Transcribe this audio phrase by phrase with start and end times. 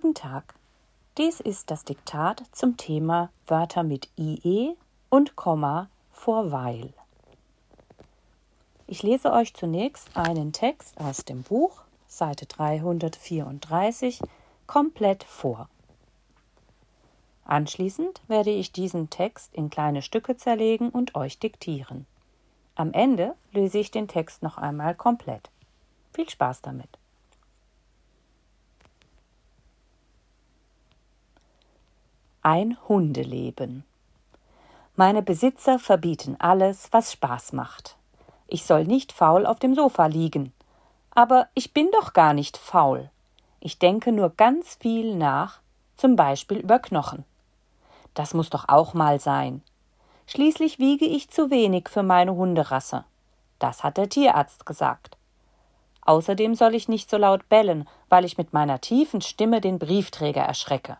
[0.00, 0.54] Guten Tag.
[1.18, 4.74] Dies ist das Diktat zum Thema Wörter mit IE
[5.10, 6.94] und Komma vor weil.
[8.86, 14.22] Ich lese euch zunächst einen Text aus dem Buch, Seite 334,
[14.66, 15.68] komplett vor.
[17.44, 22.06] Anschließend werde ich diesen Text in kleine Stücke zerlegen und euch diktieren.
[22.74, 25.50] Am Ende lese ich den Text noch einmal komplett.
[26.14, 26.99] Viel Spaß damit.
[32.42, 33.84] Ein Hundeleben.
[34.96, 37.96] Meine Besitzer verbieten alles, was Spaß macht.
[38.46, 40.54] Ich soll nicht faul auf dem Sofa liegen.
[41.10, 43.10] Aber ich bin doch gar nicht faul.
[43.60, 45.60] Ich denke nur ganz viel nach,
[45.98, 47.24] zum Beispiel über Knochen.
[48.14, 49.60] Das muss doch auch mal sein.
[50.26, 53.04] Schließlich wiege ich zu wenig für meine Hunderasse.
[53.58, 55.18] Das hat der Tierarzt gesagt.
[56.06, 60.40] Außerdem soll ich nicht so laut bellen, weil ich mit meiner tiefen Stimme den Briefträger
[60.40, 60.96] erschrecke.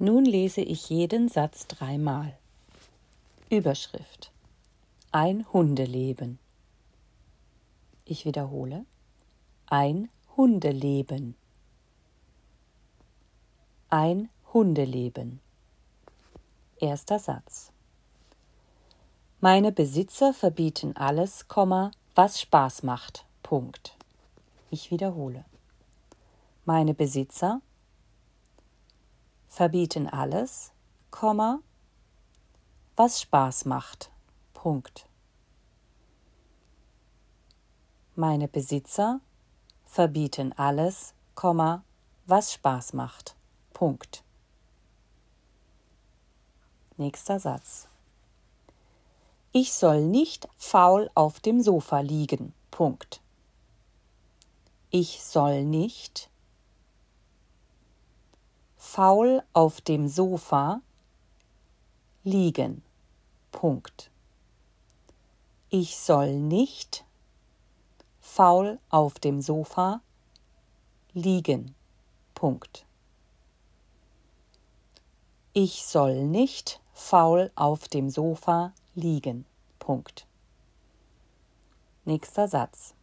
[0.00, 2.38] Nun lese ich jeden Satz dreimal.
[3.50, 4.30] Überschrift
[5.10, 6.38] Ein Hundeleben.
[8.04, 8.84] Ich wiederhole.
[9.66, 11.34] Ein Hundeleben.
[13.90, 15.40] Ein Hundeleben.
[16.76, 17.72] Erster Satz.
[19.40, 21.46] Meine Besitzer verbieten alles,
[22.14, 23.24] was Spaß macht.
[23.42, 23.96] Punkt.
[24.70, 25.44] Ich wiederhole.
[26.64, 27.62] Meine Besitzer
[29.58, 30.70] verbieten alles,
[32.94, 34.12] was Spaß macht.
[34.54, 35.08] Punkt.
[38.14, 39.20] Meine Besitzer
[39.84, 41.12] verbieten alles,
[42.26, 43.34] was Spaß macht.
[43.72, 44.22] Punkt.
[46.96, 47.88] Nächster Satz.
[49.50, 52.54] Ich soll nicht faul auf dem Sofa liegen.
[52.70, 53.20] Punkt.
[54.90, 56.30] Ich soll nicht
[58.78, 60.80] faul auf dem Sofa
[62.22, 62.82] liegen.
[63.50, 64.10] Punkt.
[65.68, 67.04] Ich soll nicht
[68.20, 70.00] faul auf dem Sofa
[71.12, 71.74] liegen.
[72.34, 72.86] Punkt.
[75.52, 79.44] Ich soll nicht faul auf dem Sofa liegen.
[79.80, 80.26] Punkt.
[82.04, 82.94] Nächster Satz.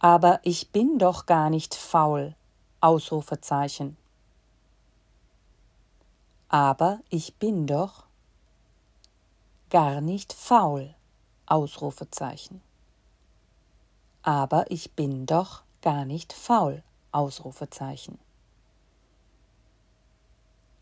[0.00, 2.34] Aber ich bin doch gar nicht faul.
[2.82, 3.98] Ausrufezeichen.
[6.48, 8.04] Aber ich bin doch
[9.68, 10.94] gar nicht faul.
[11.44, 12.62] Ausrufezeichen.
[14.22, 16.82] Aber ich bin doch gar nicht faul.
[17.12, 18.18] Ausrufezeichen.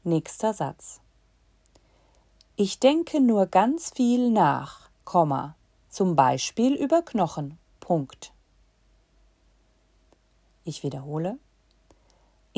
[0.05, 1.01] Nächster Satz.
[2.55, 5.57] Ich denke nur ganz viel nach, Komma,
[5.89, 7.59] zum Beispiel über Knochen.
[7.81, 8.33] Punkt.
[10.65, 11.39] Ich wiederhole.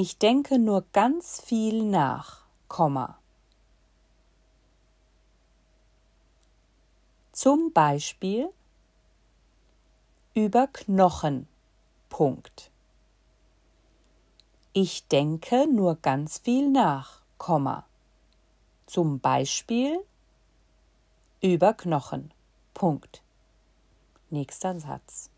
[0.03, 3.19] Ich denke nur ganz viel nach, Komma.
[7.33, 8.49] Zum Beispiel
[10.33, 11.47] über Knochen.
[12.09, 12.71] Punkt.
[14.73, 17.85] Ich denke nur ganz viel nach, Komma.
[18.87, 20.03] Zum Beispiel
[21.43, 22.33] über Knochen.
[22.73, 23.23] Punkt.
[24.31, 25.29] Nächster Satz.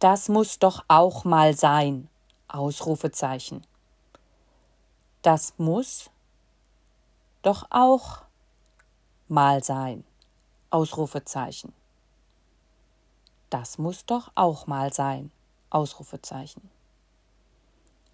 [0.00, 2.08] Das muss doch auch mal sein,
[2.48, 3.66] Ausrufezeichen.
[5.22, 6.10] Das muss
[7.42, 8.22] doch auch
[9.28, 10.04] mal sein.
[10.70, 11.72] Ausrufezeichen.
[13.50, 15.30] Das muss doch auch mal sein.
[15.70, 16.70] Ausrufezeichen.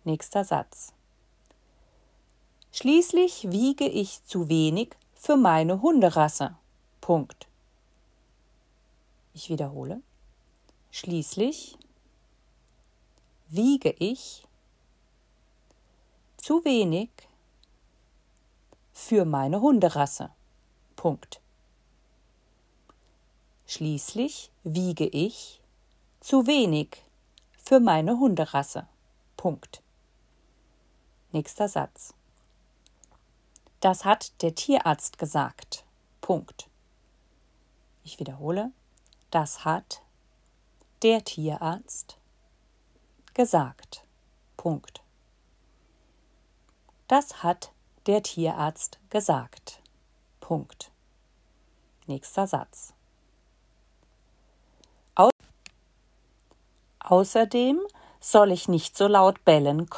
[0.05, 0.93] Nächster Satz.
[2.73, 6.57] Schließlich wiege ich zu wenig für meine Hunderasse.
[7.01, 7.49] Punkt.
[9.35, 10.01] Ich wiederhole.
[10.91, 11.79] Schließlich
[13.53, 14.47] wiege ich
[16.37, 17.11] zu wenig
[18.93, 20.31] für meine Hunderasse.
[20.95, 21.41] Punkt.
[23.67, 25.61] Schließlich wiege ich
[26.21, 27.03] zu wenig
[27.59, 28.87] für meine Hunderasse.
[29.37, 29.83] Punkt.
[31.33, 32.15] Nächster Satz.
[33.81, 35.85] Das hat der Tierarzt gesagt.
[36.21, 36.69] Punkt.
[38.05, 38.71] Ich wiederhole.
[39.33, 40.03] Das hat
[41.03, 42.20] der Tierarzt
[43.35, 44.05] gesagt.
[44.57, 45.03] Punkt.
[47.09, 47.73] Das hat
[48.07, 49.81] der Tierarzt gesagt.
[50.41, 50.91] Punkt.
[52.07, 52.93] Nächster Satz.
[55.15, 55.31] Au
[57.01, 57.81] Außerdem
[58.21, 59.89] soll ich nicht so laut bellen,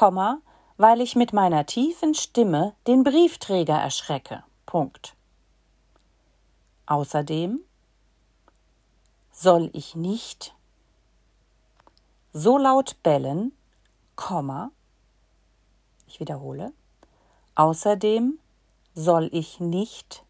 [0.77, 4.43] weil ich mit meiner tiefen Stimme den Briefträger erschrecke.
[4.65, 5.15] Punkt.
[6.87, 7.61] Außerdem
[9.31, 10.55] soll ich nicht
[12.33, 13.53] so laut bellen,
[14.17, 14.71] Komma,
[16.07, 16.73] ich wiederhole,
[17.55, 18.39] außerdem
[18.95, 20.25] soll ich nicht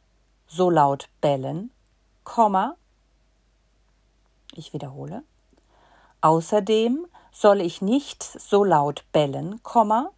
[0.46, 1.70] so laut bellen,
[2.24, 2.76] Komma,
[4.54, 5.22] ich wiederhole,
[6.20, 10.10] außerdem soll ich nicht so laut bellen, Komma,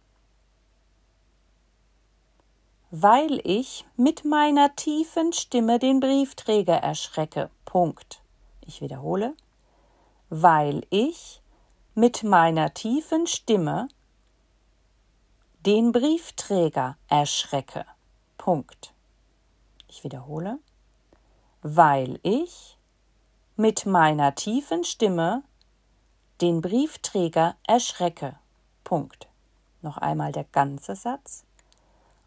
[2.91, 7.49] weil ich mit meiner tiefen Stimme den Briefträger erschrecke.
[7.65, 8.21] Punkt.
[8.65, 9.33] Ich wiederhole,
[10.29, 11.41] weil ich
[11.97, 13.87] mit meiner tiefen Stimme
[15.65, 17.85] den Briefträger erschrecke.
[18.37, 18.93] Punkt.
[19.87, 20.59] Ich wiederhole,
[21.61, 22.77] weil ich
[23.55, 25.43] mit meiner tiefen Stimme
[26.41, 28.37] den Briefträger erschrecke.
[28.83, 29.29] Punkt.
[29.81, 31.45] Noch einmal der ganze Satz.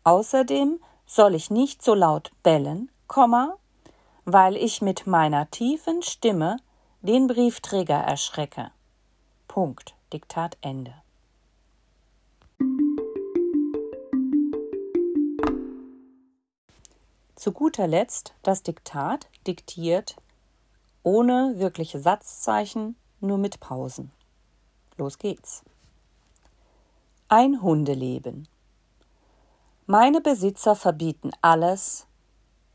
[0.03, 3.59] Außerdem soll ich nicht so laut bellen, Komma,
[4.25, 6.57] weil ich mit meiner tiefen Stimme
[7.03, 8.71] den Briefträger erschrecke.
[9.49, 9.95] Punkt.
[10.13, 10.95] Diktat Ende.
[17.35, 20.17] Zu guter Letzt das Diktat diktiert
[21.03, 24.13] ohne wirkliche Satzzeichen, nur mit Pausen.
[24.97, 25.63] Los geht's.
[27.29, 28.49] Ein Hundeleben.
[29.87, 32.07] Meine Besitzer verbieten alles,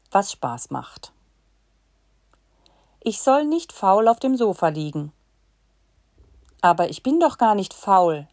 [0.09, 1.13] was Spaß macht.
[3.01, 5.11] Ich soll nicht faul auf dem Sofa liegen.
[6.63, 8.25] Aber ich bin doch gar nicht faul.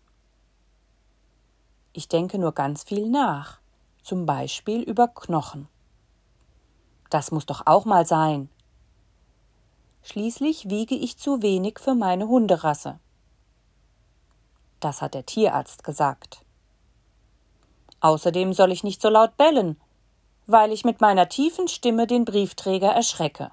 [1.92, 3.58] Ich denke nur ganz viel nach,
[4.04, 5.66] zum Beispiel über Knochen.
[7.10, 8.48] Das muss doch auch mal sein.
[10.02, 13.00] Schließlich wiege ich zu wenig für meine Hunderasse.
[14.78, 16.44] Das hat der Tierarzt gesagt.
[17.98, 19.76] Außerdem soll ich nicht so laut bellen,
[20.46, 23.50] weil ich mit meiner tiefen Stimme den Briefträger erschrecke.